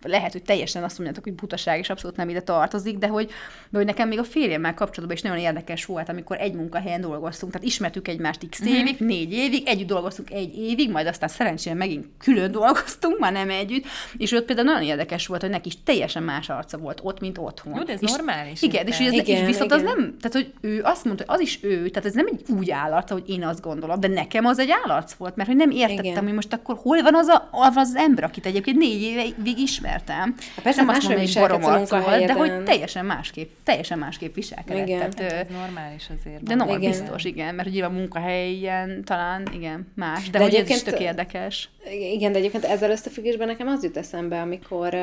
[0.03, 3.25] lehet, hogy teljesen azt mondjátok, hogy butaság, és abszolút nem ide tartozik, de hogy,
[3.69, 7.51] de hogy nekem még a férjemmel kapcsolatban is nagyon érdekes volt, amikor egy munkahelyen dolgoztunk,
[7.51, 8.75] tehát ismertük egymást x uh-huh.
[8.75, 13.49] évig, négy évig, együtt dolgoztunk egy évig, majd aztán szerencsére megint külön dolgoztunk, már nem
[13.49, 13.85] együtt,
[14.17, 17.37] és ott például nagyon érdekes volt, hogy neki is teljesen más arca volt ott, mint
[17.37, 17.75] otthon.
[17.75, 18.61] Jó, de ez és, normális.
[18.61, 19.85] Igen, és, ez, igen, és viszont igen.
[19.85, 22.41] az nem, tehát hogy ő azt mondta, hogy az is ő, tehát ez nem egy
[22.49, 25.69] úgy állarca, hogy én azt gondolom, de nekem az egy állarc volt, mert hogy nem
[25.69, 26.23] értettem, igen.
[26.23, 30.35] hogy most akkor hol van az, a, az, az ember, akit egyébként négy évig ismertem.
[30.55, 34.87] Hát persze nem azt mondom, hogy barom volt, de hogy teljesen másképp, teljesen másképp viselkedett.
[34.87, 34.99] Igen.
[34.99, 36.43] Tehát, hát ez normális azért.
[36.43, 36.79] De no, igen.
[36.79, 40.99] biztos, igen, mert ugye a munkahelyen talán, igen, más, de, de hogy ez is tök
[40.99, 41.69] érdekes.
[42.13, 44.93] Igen, de egyébként ezzel összefüggésben nekem az jut eszembe, amikor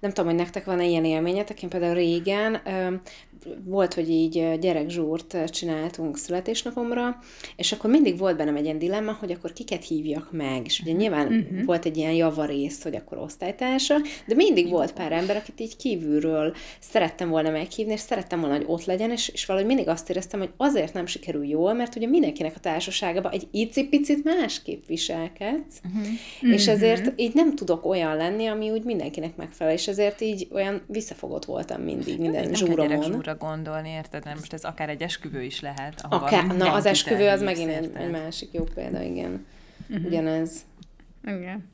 [0.00, 2.60] nem tudom, hogy nektek van-e ilyen élményetek, én például régen
[3.64, 7.18] volt, hogy így gyerekzsúrt csináltunk születésnapomra,
[7.56, 10.92] és akkor mindig volt bennem egy ilyen dilemma, hogy akkor kiket hívjak meg, és ugye
[10.92, 11.64] nyilván uh-huh.
[11.64, 16.54] volt egy ilyen javarész, hogy akkor osztálytársa, de mindig volt pár ember, akit így kívülről
[16.80, 20.40] szerettem volna meghívni, és szerettem volna, hogy ott legyen, és, és valahogy mindig azt éreztem,
[20.40, 26.52] hogy azért nem sikerül jól, mert ugye mindenkinek a társaságában egy icipicit másképp viselkedsz, uh-huh.
[26.54, 27.14] és ezért uh-huh.
[27.16, 31.80] így nem tudok olyan lenni, ami úgy mindenkinek megfelel, és ezért így olyan visszafogott voltam
[31.80, 34.24] mindig minden zsúromon gondolni, érted?
[34.24, 36.04] Nem, most ez akár egy esküvő is lehet.
[36.08, 39.46] Akár, na, az esküvő az megint egy, egy másik jó példa, igen.
[39.88, 40.06] Uh-huh.
[40.06, 40.64] Ugyanez.
[41.24, 41.70] Igen.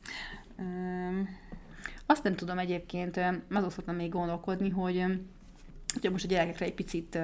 [0.59, 1.39] Um,
[2.07, 3.21] azt nem tudom egyébként,
[3.53, 5.05] azon szoktam még gondolkodni, hogy
[5.93, 7.19] hogyha most a gyerekekre egy picit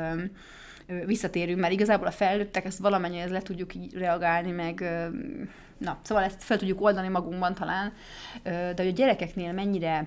[1.07, 4.85] visszatérünk, mert igazából a felnőttek ezt valamennyire le tudjuk így reagálni, meg
[5.79, 7.93] na, szóval ezt fel tudjuk oldani magunkban talán,
[8.43, 10.07] de hogy a gyerekeknél mennyire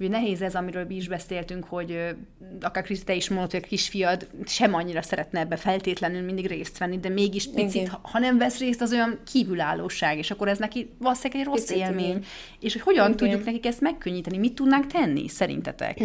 [0.00, 2.16] Ugye nehéz ez, amiről mi is beszéltünk, hogy
[2.60, 6.78] akár Kriszti, te is mondod, hogy a kisfiad sem annyira szeretne ebbe feltétlenül mindig részt
[6.78, 10.58] venni, de mégis picit, ha, ha nem vesz részt, az olyan kívülállóság, és akkor ez
[10.58, 12.08] neki valószínűleg egy rossz picit, élmény.
[12.08, 12.24] Igen.
[12.60, 13.16] És hogy hogyan igen.
[13.16, 14.38] tudjuk nekik ezt megkönnyíteni?
[14.38, 15.98] Mit tudnánk tenni, szerintetek?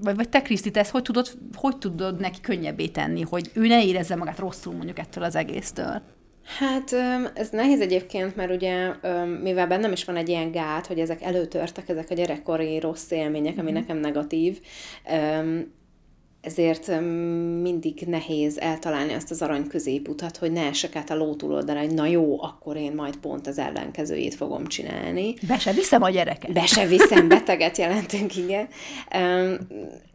[0.00, 3.66] Vagy, vagy te, Kriszti, te ezt hogy tudod, hogy tudod neki könnyebbé tenni, hogy ő
[3.66, 6.02] ne érezze magát rosszul mondjuk ettől az egésztől?
[6.44, 6.92] Hát
[7.34, 8.92] ez nehéz egyébként, mert ugye
[9.42, 13.58] mivel bennem is van egy ilyen gát, hogy ezek előtörtek, ezek a gyerekkori rossz élmények,
[13.58, 13.74] ami mm.
[13.74, 14.60] nekem negatív,
[16.40, 17.00] ezért
[17.60, 21.94] mindig nehéz eltalálni azt az arany középutat, hogy ne esek át a ló túloldalra, hogy
[21.94, 25.34] na jó, akkor én majd pont az ellenkezőjét fogom csinálni.
[25.46, 26.52] Be se viszem a gyereket.
[26.52, 28.68] Be se viszem, beteget jelentünk, igen.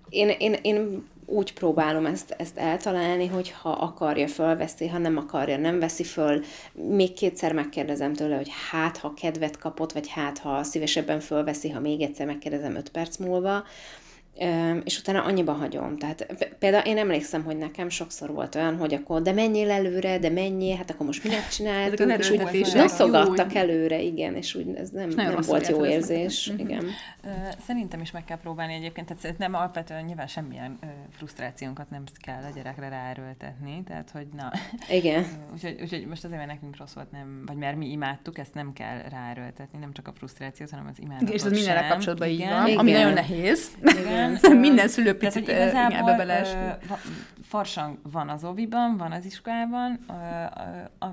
[0.10, 5.58] Én, én, én úgy próbálom ezt, ezt eltalálni, hogy ha akarja, fölveszi, ha nem akarja,
[5.58, 6.44] nem veszi föl.
[6.74, 11.80] Még kétszer megkérdezem tőle, hogy hát, ha kedvet kapott, vagy hát, ha szívesebben fölveszi, ha
[11.80, 13.64] még egyszer megkérdezem öt perc múlva
[14.84, 15.98] és utána annyiba hagyom.
[15.98, 16.28] Tehát
[16.60, 20.76] például én emlékszem, hogy nekem sokszor volt olyan, hogy akkor de menjél előre, de menjél,
[20.76, 25.38] hát akkor most minek csináltunk, és úgy noszogattak előre, igen, és úgy ez nem, nem
[25.46, 26.48] volt jó érzés.
[26.48, 26.60] Mhm.
[26.60, 26.86] Igen.
[27.66, 30.80] Szerintem is meg kell próbálni egyébként, tehát nem alapvetően nyilván semmilyen
[31.18, 34.52] frusztrációnkat nem kell a gyerekre ráerőltetni, tehát hogy na.
[34.90, 35.26] Igen.
[35.54, 38.74] úgyhogy, úgyhogy most azért, mert nekünk rossz volt, nem, vagy mert mi imádtuk, ezt nem
[38.74, 42.78] kell ráerőltetni, nem csak a frusztrációt, hanem az imádatot És ez mindenre kapcsolatban így van,
[42.78, 43.72] ami nagyon nehéz.
[43.82, 44.25] Igen.
[44.60, 46.26] Minden szülő picit igazából
[47.42, 50.06] farsang van az oviban, van az iskolában,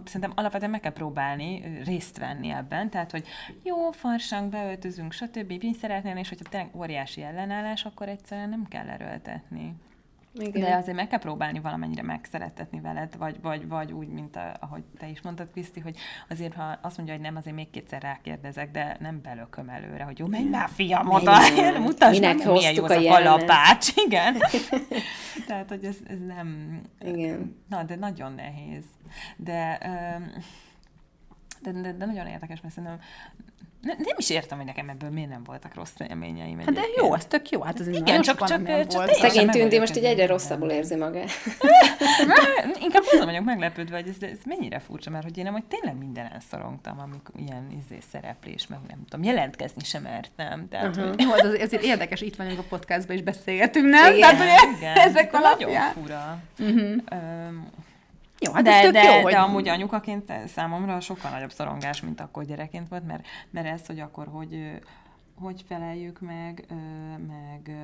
[0.05, 3.25] szerintem alapvetően meg kell próbálni részt venni ebben, tehát, hogy
[3.63, 5.53] jó, farsang, beöltözünk, stb.
[5.63, 9.75] Mi szeretnél, és hogyha tényleg óriási ellenállás, akkor egyszerűen nem kell erőltetni.
[10.35, 10.63] Igen.
[10.63, 14.83] De azért meg kell próbálni valamennyire megszeretetni veled, vagy, vagy, vagy úgy, mint a, ahogy
[14.99, 15.97] te is mondtad, Kriszti, hogy
[16.29, 20.19] azért, ha azt mondja, hogy nem, azért még kétszer rákérdezek, de nem belököm előre, hogy
[20.19, 21.39] jó, menj már, fiam, oda,
[21.79, 23.89] mutasd meg, milyen jó az a kalapács.
[24.07, 24.37] Igen.
[25.47, 26.81] Tehát, hogy ez, ez nem...
[27.01, 27.57] Igen.
[27.69, 28.85] Na, de nagyon nehéz.
[29.37, 29.79] De...
[31.63, 33.01] De, de, de nagyon érdekes, mert szerintem
[33.83, 36.59] nem, nem is értem, hogy nekem ebből miért nem voltak rossz élményeim.
[36.59, 37.63] Hát de jó, ez tök jó.
[37.63, 41.31] Hát az Igen, csak, csak, csak, csak Szegény tűnti most így egyre rosszabbul érzi magát.
[42.87, 45.99] Inkább azon vagyok meglepődve, hogy ez, ez mennyire furcsa, mert hogy én nem, hogy tényleg
[45.99, 50.69] minden elszorongtam, amikor ilyen izé, szereplés, meg nem tudom, jelentkezni sem mertem.
[50.69, 51.09] Tehát, uh-huh.
[51.09, 51.21] hogy...
[51.21, 54.15] Jó, az azért érdekes, itt vagyunk a podcastban, és beszélgetünk, nem?
[54.15, 55.71] Igen, Tehát, hogy igen, ezek alapján.
[55.71, 56.39] Nagyon fura.
[56.59, 57.03] Uh-huh.
[57.13, 57.71] Um,
[58.43, 59.33] jó, hát de, ez tök de, jó, hogy...
[59.33, 64.01] de amúgy anyukaként számomra sokkal nagyobb szorongás, mint akkor gyerekként volt, mert, mert ez, hogy
[64.01, 64.81] akkor hogy,
[65.35, 66.65] hogy feleljük meg,
[67.29, 67.77] meg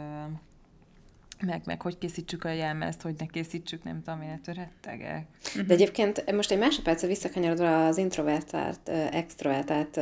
[1.40, 5.26] meg, meg hogy készítsük a jelmezt, hogy ne készítsük, nem tudom, én ettől rettegek.
[5.66, 10.00] De egyébként most egy másodpercre visszakanyarodva az introvertált, extrovertált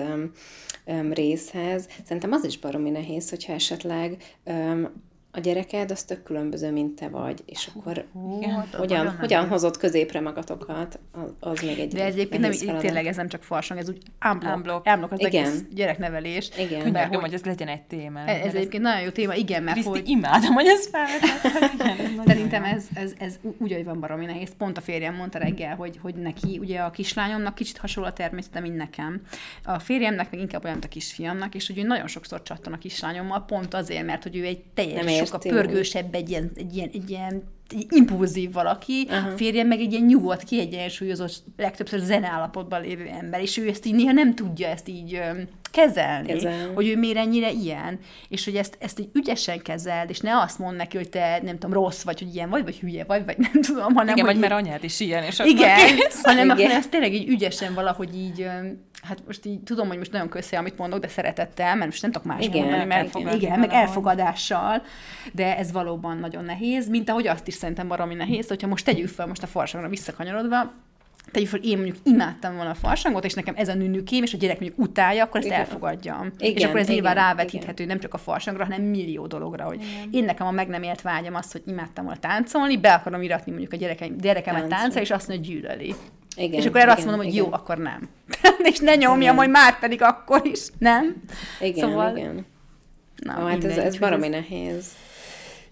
[1.11, 4.23] részhez, szerintem az is baromi nehéz, hogyha esetleg
[5.37, 8.05] a gyereked az tök különböző, mint te vagy, és akkor
[8.41, 8.65] Igen.
[8.73, 12.81] hogyan, hogyan hozott középre magatokat, az, az még egy De ez egyébként nem, feladat.
[12.81, 13.99] tényleg ez nem csak farsang, ez úgy
[14.33, 14.87] Unblock.
[14.87, 15.45] unblock az Igen.
[15.45, 16.51] egész gyereknevelés.
[16.59, 16.83] Igen.
[16.83, 18.21] Könyörgöm, hogy- hogy ez legyen egy téma.
[18.21, 21.75] Ez, ez egyébként nagyon jó téma, igen, mert Kriszti, hogy imádom, hogy ez felvetett.
[22.27, 24.51] Szerintem ez, ez, ez úgy, hogy van baromi nehéz.
[24.59, 28.61] Pont a férjem mondta reggel, hogy, hogy neki, ugye a kislányomnak kicsit hasonló a természete,
[28.61, 29.21] mint nekem.
[29.65, 32.79] A férjemnek meg inkább olyan, mint a kisfiamnak, és hogy ő nagyon sokszor csattan a
[32.79, 37.11] kislányommal, pont azért, mert hogy ő egy teljes, sokkal pörgősebb, egy ilyen, egy ilyen, egy
[37.11, 39.33] ilyen egy impulzív valaki, uh-huh.
[39.33, 43.95] a férjem meg egy ilyen nyugodt, kiegyensúlyozott, legtöbbször zeneállapotban lévő ember, és ő ezt így
[43.95, 45.21] néha nem tudja ezt így
[45.71, 46.75] kezelni, Kezelni.
[46.75, 50.59] hogy ő miért ennyire ilyen, és hogy ezt, ezt így ügyesen kezeld, és ne azt
[50.59, 53.39] mondd neki, hogy te nem tudom, rossz vagy, hogy ilyen vagy, vagy hülye vagy, vagy
[53.39, 56.23] nem tudom, hanem Igen, hogy vagy így- mert anyád is ilyen, és akkor igen, kész.
[56.23, 56.57] hanem, Igen.
[56.57, 58.47] hanem ezt tényleg így ügyesen valahogy így,
[59.09, 62.11] hát most így tudom, hogy most nagyon köszi, amit mondok, de szeretettel, mert most nem
[62.11, 64.83] tudok más Igen, mondani, mert elfogadni igen, meg elfogadással,
[65.33, 69.09] de ez valóban nagyon nehéz, mint ahogy azt is szerintem baromi nehéz, hogyha most tegyük
[69.09, 70.73] fel most a farsangra visszakanyarodva,
[71.31, 74.37] tegyük fel, én mondjuk imádtam volna a farsangot, és nekem ez a nünükém, és a
[74.37, 75.61] gyerek mondjuk utálja, akkor ezt Igen.
[75.61, 76.31] elfogadjam.
[76.39, 79.85] Igen, és akkor ez nyilván igen, rávetíthető nem csak a farsangra, hanem millió dologra, hogy
[80.11, 83.51] én nekem a meg nem élt vágyam az, hogy imádtam volna táncolni, be akarom iratni
[83.53, 85.95] mondjuk a gyerekeim, gyerekemet táncol, és azt mondja, hogy gyűlöli.
[86.37, 87.47] Igen, és akkor erre azt igen, mondom, hogy igen.
[87.47, 88.09] jó, akkor nem.
[88.73, 89.37] és ne nyomjam, Igen.
[89.37, 91.17] hogy már pedig akkor is, nem?
[91.61, 92.47] Igen, Szóval- igen.
[93.17, 94.87] Na, Ó, hát ez, ez baromi nehéz.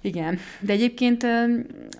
[0.04, 1.26] Igen, de egyébként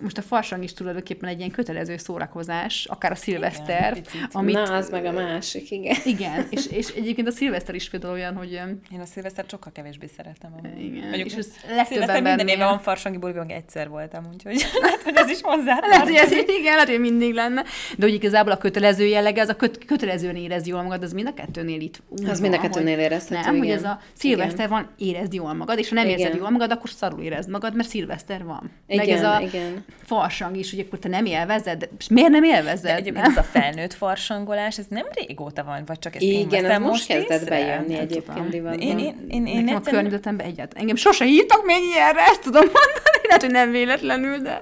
[0.01, 4.27] most a farsang is tulajdonképpen egy ilyen kötelező szórakozás, akár a szilveszter, picit.
[4.31, 4.53] amit...
[4.55, 5.95] Na, az meg a másik, igen.
[6.05, 8.51] Igen, és, és egyébként a szilveszter is például olyan, hogy
[8.93, 10.51] Én a szilvesztert sokkal kevésbé szeretem.
[10.63, 10.83] amúgy.
[10.83, 14.65] Igen, Mondjuk, és ez szilveszter legtöbb minden embernél- évben van farsangi buliban, egyszer voltam, úgyhogy
[14.81, 15.79] lehet, hogy ez is hozzá.
[15.81, 17.63] lehet, hogy ez igen, lehet, hogy mindig lenne,
[17.97, 21.27] de úgy igazából a kötelező jellege, az a köt, kötelezően érez jól magad, az mind
[21.27, 23.77] a kettőnél itt úgy Az mind a kettőnél hogy- érezhető, Nem, hogy igen.
[23.77, 26.37] ez a szilveszter van, érezd jól magad, és ha nem érzed Igen.
[26.37, 28.71] jól magad, akkor szarul érezd magad, mert szilveszter van.
[28.87, 29.85] Meg Igen, ez a igen.
[30.03, 32.83] farsang is, hogy akkor te nem élvezed, és miért nem élvezed?
[32.83, 33.31] De egyébként nem?
[33.31, 36.89] ez a felnőtt farsangolás, ez nem régóta van, vagy csak ezt én Igen, veszem ez
[36.89, 37.49] most kezdett észre?
[37.49, 38.79] bejönni Nem egyébként divatban.
[38.79, 40.81] Én, én, én, én Nekem a környezetemben egyáltalán.
[40.81, 43.27] Engem sose hívtak még ilyenre, ezt tudom mondani.
[43.27, 44.61] Lehet, hogy nem véletlenül, de...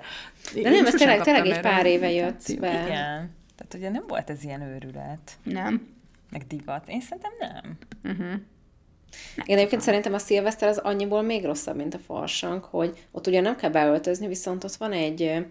[0.62, 2.72] De nem, ez tényleg, tényleg egy pár éve jött be.
[2.72, 3.36] Igen.
[3.58, 5.88] Tehát ugye nem volt ez ilyen őrület, Nem.
[6.32, 6.88] meg divat.
[6.88, 7.78] Én szerintem nem.
[9.46, 13.42] Én egyébként szerintem a szilveszter az annyiból még rosszabb, mint a farsang, hogy ott ugye
[13.42, 15.46] nem kell beöltözni, viszont ott van egy,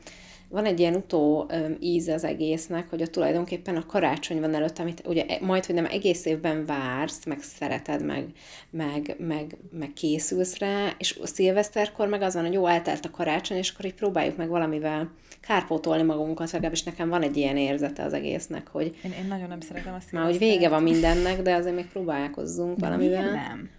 [0.53, 5.03] van egy ilyen utó íze az egésznek, hogy ott tulajdonképpen a karácsony van előtt, amit
[5.07, 8.25] ugye e- majd, hogy nem egész évben vársz, meg szereted, meg,
[8.71, 13.11] meg, meg, meg készülsz rá, és a szilveszterkor meg az van, hogy jó, eltelt a
[13.11, 15.11] karácsony, és akkor így próbáljuk meg valamivel
[15.41, 19.61] kárpótolni magunkat, legalábbis nekem van egy ilyen érzete az egésznek, hogy Én, én nagyon nem
[19.61, 20.13] szeretem a szilvesztert.
[20.13, 23.21] már hogy vége van mindennek, de azért még próbálkozzunk valamivel.
[23.23, 23.71] Miért nem?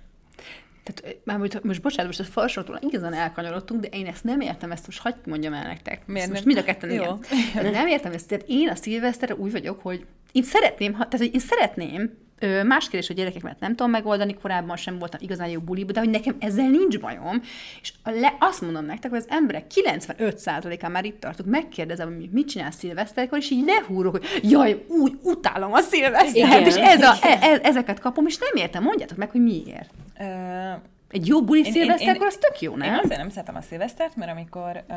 [0.83, 4.71] Tehát, már most, most bocsánat, most a falsótól igazán elkanyarodtunk, de én ezt nem értem,
[4.71, 6.05] ezt most hagyd mondjam el nektek.
[6.05, 7.01] Miért most mind a ketten Jó.
[7.01, 7.19] igen.
[7.53, 8.27] Tehát nem értem ezt.
[8.27, 12.17] Tehát én a szilveszterre úgy vagyok, hogy én szeretném, tehát hogy én szeretném,
[12.65, 15.99] más kérdés, hogy gyerekek mert nem tudom megoldani, korábban sem voltam igazán jó buliba, de
[15.99, 17.41] hogy nekem ezzel nincs bajom.
[17.81, 22.47] És le, azt mondom nektek, hogy az emberek 95%-án már itt tartok, megkérdezem, hogy mit
[22.47, 27.37] csinál szilveszterkor, és így lehúrok, hogy jaj, úgy utálom a szilvesztert, és ez a, e,
[27.41, 29.89] e, ezeket kapom, és nem értem, mondjátok meg, hogy miért.
[30.19, 30.23] Ö,
[31.13, 32.99] Egy jó buli Én- én- szilveszterkor, én- az tök jó, Én nem?
[33.03, 34.93] azért nem szeretem a szilvesztert, mert amikor ö,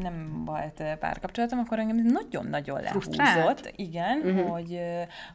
[0.00, 3.72] nem volt párkapcsolatom, akkor engem nagyon-nagyon lehúzott.
[3.76, 4.48] Igen, uh-huh.
[4.50, 4.80] hogy,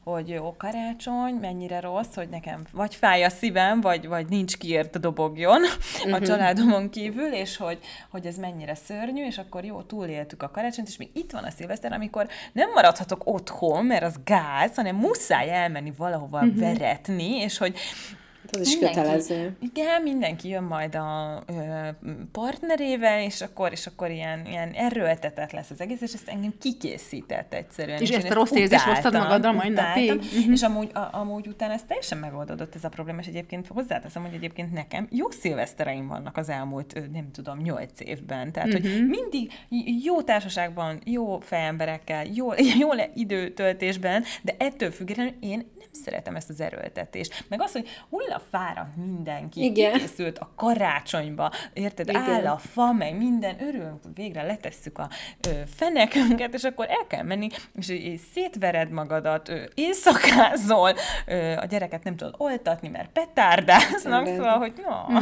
[0.04, 5.00] hogy jó karácsony, mennyire rossz, hogy nekem vagy fáj a szívem, vagy, vagy nincs kiért
[5.00, 6.14] dobogjon uh-huh.
[6.22, 10.88] a családomon kívül, és hogy, hogy ez mennyire szörnyű, és akkor jó, túléltük a karácsonyt,
[10.88, 15.50] és még itt van a szilveszter, amikor nem maradhatok otthon, mert az gáz, hanem muszáj
[15.50, 16.60] elmenni valahova uh-huh.
[16.60, 17.78] veretni, és hogy
[18.60, 19.56] az is kötelező.
[19.62, 21.54] Igen, mindenki jön majd a ö,
[22.32, 27.54] partnerével, és akkor, és akkor ilyen, ilyen erőltetett lesz az egész, és ezt engem kikészített
[27.54, 28.02] egyszerűen.
[28.02, 30.14] És én ezt a rossz érzést hoztad magaddal majd napig?
[30.14, 30.52] Mhm.
[30.52, 34.34] És amúgy, a, amúgy utána ez teljesen megoldódott ez a probléma, és egyébként hozzáteszem, hogy
[34.34, 38.52] egyébként nekem jó szilvesztereim vannak az elmúlt, nem tudom, nyolc évben.
[38.52, 39.04] Tehát, hogy Mhm.
[39.04, 39.52] mindig
[40.04, 46.62] jó társaságban, jó fejemberekkel, jó, jó le- időtöltésben, de ettől függetlenül én szeretem ezt az
[46.62, 47.46] erőltetést.
[47.50, 49.94] Meg az, hogy hullafáradt mindenki, Igen.
[49.94, 52.22] kikészült a karácsonyba, érted, Igen.
[52.22, 55.10] áll a fa, meg minden, örülünk, végre letesszük a
[55.48, 60.94] ö, fenekünket, és akkor el kell menni, és, és szétvered magadat, ö, éjszakázol,
[61.26, 64.36] ö, a gyereket nem tudod oltatni, mert petárdáznak, Igen.
[64.36, 65.20] szóval, hogy no.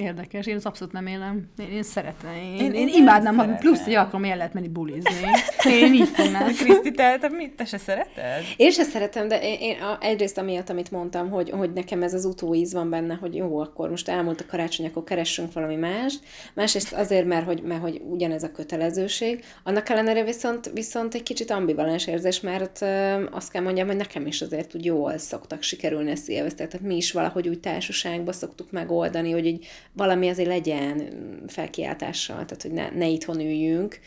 [0.00, 1.50] Érdekes, én ezt abszolút nem élem.
[1.58, 2.34] Én, én szeretem.
[2.34, 5.20] Én, én, Én- én, imádnám, ha plusz egy alkalom el lehet menni bulizni.
[5.82, 6.54] Én így fognám.
[6.54, 8.42] Kriszti, te, te, mit, te se szereted?
[8.56, 12.14] Én se szeretem, de én, én a, egyrészt amiatt, amit mondtam, hogy, hogy nekem ez
[12.14, 16.20] az utóíz van benne, hogy jó, akkor most elmúlt a karácsony, akkor keressünk valami mást.
[16.54, 19.44] Másrészt azért, mert hogy, mert hogy ugyanez a kötelezőség.
[19.62, 24.26] Annak ellenére viszont, viszont egy kicsit ambivalens érzés, mert ö, azt kell mondjam, hogy nekem
[24.26, 26.68] is azért úgy jól szoktak sikerülni a szilveszter.
[26.68, 31.12] Tehát mi is valahogy úgy társaságban szoktuk megoldani, hogy így valami azért legyen
[31.46, 33.98] felkiáltással, tehát hogy ne, ne itthon üljünk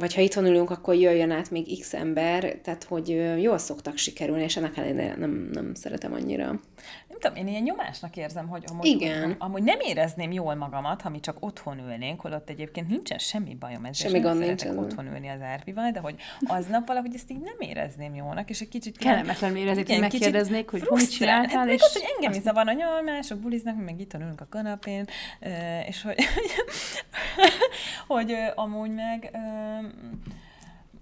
[0.00, 3.08] vagy ha itthon ülünk, akkor jöjjön át még x ember, tehát hogy
[3.42, 6.44] jól szoktak sikerülni, és ennek ellenére nem, nem szeretem annyira.
[7.08, 9.22] Nem tudom, én ilyen nyomásnak érzem, hogy amúgy, Igen.
[9.22, 13.54] Am, amúgy nem érezném jól magamat, ha mi csak otthon ülnénk, holott egyébként nincsen semmi
[13.54, 14.84] bajom ezzel, Semmi gond szeretek nincsen.
[14.84, 16.14] otthon ülni az árpival, de hogy
[16.46, 18.98] aznap valahogy ezt így nem érezném jónak, és egy kicsit...
[18.98, 21.18] Kellemetlen érezni, hogy megkérdeznék, hogy hogy frusztrál.
[21.42, 24.14] csináltál, hát és- az, hogy engem is zavar, hogy jaj, mások buliznak, mi meg itt
[24.14, 25.04] ülünk a kanapén,
[25.88, 26.16] és hogy,
[28.14, 29.30] hogy amúgy meg...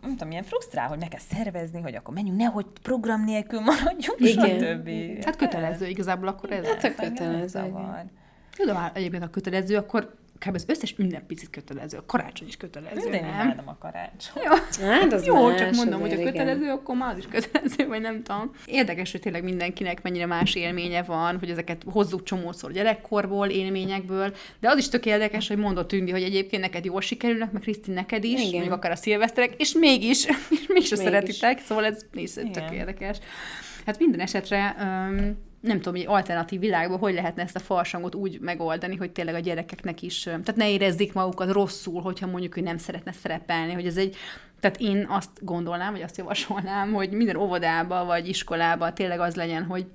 [0.01, 4.18] nem tudom, ilyen frusztrál, hogy meg kell szervezni, hogy akkor menjünk, nehogy program nélkül maradjunk,
[4.18, 4.59] Igen.
[4.59, 5.25] stb.
[5.25, 6.66] Hát kötelező igazából akkor ez.
[6.66, 7.59] Hát a kötelező.
[8.57, 10.55] Tudom, hát egyébként a kötelező, akkor kb.
[10.55, 11.96] az összes ünnep picit kötelező.
[11.96, 13.44] A karácsony is kötelező, De én nem?
[13.44, 14.42] imádom a karácsony.
[14.44, 14.87] Jó.
[14.87, 16.33] Hát az Jó, más, csak mondom, hogy a azért, igen.
[16.33, 18.51] kötelező, akkor már az is kötelező, vagy nem tudom.
[18.66, 24.68] Érdekes, hogy tényleg mindenkinek mennyire más élménye van, hogy ezeket hozzuk csomószor gyerekkorból, élményekből, de
[24.68, 28.24] az is tök érdekes, hogy mondott Tündi, hogy egyébként neked jól sikerülnek, meg Krisztin neked
[28.24, 28.51] is, Igen.
[28.53, 30.88] mondjuk akár a szilveszterek, és mégis, és mégis Mégis.
[30.88, 33.18] szeretitek, szóval ez is tök érdekes.
[33.87, 38.40] Hát minden esetre um, nem tudom, egy alternatív világban hogy lehetne ezt a farsangot úgy
[38.40, 42.79] megoldani, hogy tényleg a gyerekeknek is, tehát ne érezzék magukat rosszul, hogyha mondjuk ő nem
[42.79, 44.16] szeretne szerepelni, hogy ez egy,
[44.61, 49.64] tehát én azt gondolnám, vagy azt javasolnám, hogy minden óvodába vagy iskolába tényleg az legyen,
[49.64, 49.87] hogy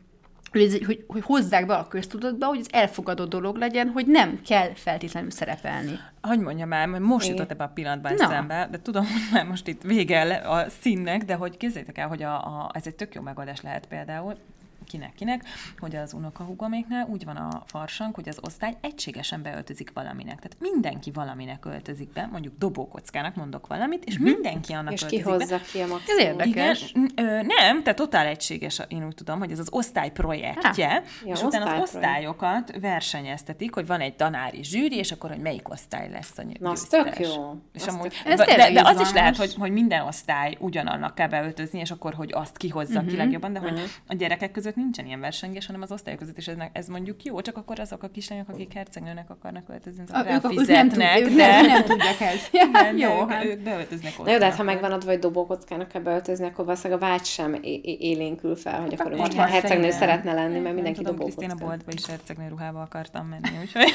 [0.52, 4.73] hogy, hogy, hogy hozzák be a köztudatba, hogy ez elfogadott dolog legyen, hogy nem kell
[4.73, 5.99] feltétlenül szerepelni.
[6.21, 7.36] Hogy mondjam már, mert most Igen.
[7.36, 8.23] jutott ebbe a pillanatban Na.
[8.23, 12.23] eszembe, de tudom, hogy már most itt vége a színnek, de hogy képzeljétek el, hogy
[12.23, 14.38] a, a, ez egy tök jó megoldás lehet például,
[14.84, 15.43] kinek-kinek,
[15.80, 20.36] hogy az unokahúgoméknál úgy van a farsang, hogy az osztály egységesen beöltözik valaminek.
[20.36, 25.32] Tehát mindenki valaminek öltözik be, mondjuk dobókockának mondok valamit, és mindenki annak És öltözik be.
[25.32, 26.19] hozza ki a Ez maximum.
[26.26, 26.89] érdekes.
[26.91, 31.34] Igen, ö, nem, tehát totál egységes, én úgy tudom, hogy ez az osztály projektje, Ja,
[31.34, 36.10] és utána az osztályokat versenyeztetik, hogy van egy tanári zsűri, és akkor, hogy melyik osztály
[36.10, 37.62] lesz a Na, az tök jó.
[37.74, 38.32] És Az amúgy, tök.
[38.32, 41.91] Ez de, tényleg de, az is lehet, hogy, hogy minden osztály ugyanannak kell beöltözni, és
[41.91, 43.10] akkor, hogy azt kihozza Mhm.
[43.10, 46.47] ki legjobban, de hogy a gyerekek között nincsen ilyen versengés, hanem az osztályok között is
[46.47, 50.33] ez, ez mondjuk jó, csak akkor azok a kislányok, akik hercegnőnek akarnak öltözni, azok A,
[50.33, 52.51] ők, ők nem, de, nem, nem tudják ezt.
[52.63, 53.43] Ja, de, jó, ők, hát.
[53.43, 57.01] ők beöltöznek Na jó, de hát ha megvan adva, hogy dobókockának kell beöltözni, akkor valószínűleg
[57.01, 60.73] a vágy sem élénkül fel, hogy akkor ő most már hercegnő szeretne lenni, mert Nem
[60.73, 61.67] mindenki tudom, Krisztina dobókocka.
[61.67, 63.91] boltba is hercegnő ruhába akartam menni, úgyhogy...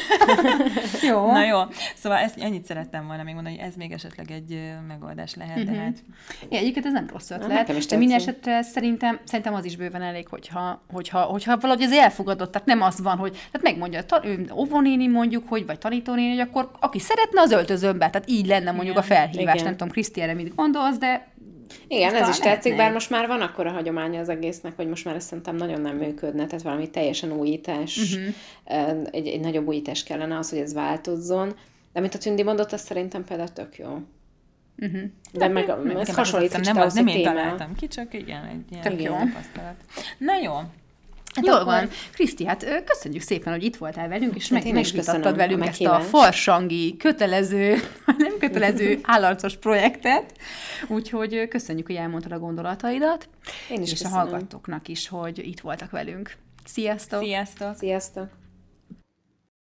[1.02, 1.26] Jó.
[1.32, 1.60] Na jó,
[1.94, 5.72] szóval ezt, ennyit szerettem volna még mondani, hogy ez még esetleg egy megoldás lehet, de
[5.72, 6.04] hát...
[6.44, 10.28] Igen, egyébként ez nem rossz ötlet, de minden esetre szerintem, szerintem az is bőven elég,
[10.28, 15.07] hogyha, hogyha, hogyha valahogy ez elfogadott, tehát nem az van, hogy tehát megmondja, ő óvónéni
[15.07, 18.96] mondjuk, hogy vagy tanítónéni, hogy akkor aki szeretne, az öltözön be, tehát így lenne mondjuk
[18.96, 19.02] Igen.
[19.02, 19.64] a felhívás, Igen.
[19.64, 21.28] nem tudom, Kriszti erre mit gondolsz, de
[21.88, 25.14] Igen, ez is tetszik, bár most már van akkora hagyománya az egésznek, hogy most már
[25.14, 29.07] ezt szerintem nagyon nem működne, tehát valami teljesen újítás, uh-huh.
[29.11, 31.48] egy, egy nagyobb újítás kellene az, hogy ez változzon.
[31.92, 33.98] De amit a Tündi mondott, az szerintem például tök jó.
[34.78, 35.00] Uh-huh.
[35.32, 38.64] De meg, Nekem ez az hasonlít nem, az nem én találtam ki, csak igen, egy
[38.70, 39.16] ilyen Tök jó.
[39.16, 39.74] tapasztalat.
[40.18, 40.52] Na jó,
[41.34, 41.88] Hát Jól van.
[42.12, 45.80] Kriszti, hát köszönjük szépen, hogy itt voltál velünk, és Hát meg, megvitattad a velünk ezt
[45.80, 47.76] a farsangi, kötelező,
[48.18, 50.32] nem kötelező állarcos projektet.
[50.88, 53.28] Úgyhogy köszönjük, hogy elmondtad a gondolataidat.
[53.70, 54.12] Én is és köszönöm.
[54.12, 56.36] a hallgatóknak is, hogy itt voltak velünk.
[56.64, 57.22] Sziasztok!
[57.22, 57.76] sziasztok!
[57.76, 58.38] Sziasztok!